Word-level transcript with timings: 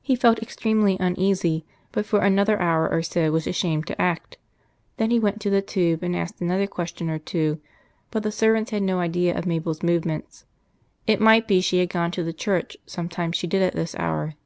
He 0.00 0.16
felt 0.16 0.40
extremely 0.40 0.96
uneasy, 0.98 1.66
but 1.92 2.06
for 2.06 2.20
another 2.20 2.58
hour 2.58 2.90
or 2.90 3.02
so 3.02 3.30
was 3.30 3.46
ashamed 3.46 3.86
to 3.88 4.00
act. 4.00 4.38
Then 4.96 5.10
he 5.10 5.18
went 5.18 5.42
to 5.42 5.50
the 5.50 5.60
tube 5.60 6.02
and 6.02 6.16
asked 6.16 6.40
another 6.40 6.66
question 6.66 7.10
or 7.10 7.18
two, 7.18 7.60
but 8.10 8.22
the 8.22 8.32
servant 8.32 8.70
had 8.70 8.82
no 8.82 8.98
idea 9.00 9.36
of 9.36 9.44
Mabel's 9.44 9.82
movements; 9.82 10.46
it 11.06 11.20
might 11.20 11.46
be 11.46 11.60
she 11.60 11.80
had 11.80 11.90
gone 11.90 12.10
to 12.12 12.22
the 12.24 12.32
church; 12.32 12.78
sometimes 12.86 13.36
she 13.36 13.46
did 13.46 13.60
at 13.60 13.74
this 13.74 13.94
hour. 13.96 14.36